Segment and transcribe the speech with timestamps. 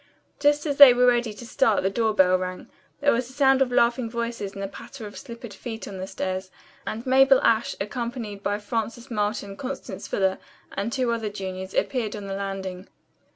[0.39, 2.67] Just as they were ready to start the door bell rang.
[3.01, 6.07] There was a sound of laughing voices and the patter of slippered feet on the
[6.07, 6.49] stairs,
[6.87, 10.39] and Mabel Ashe, accompanied by Frances Marlton, Constance Fuller,
[10.71, 12.87] and two other juniors, appeared on the landing.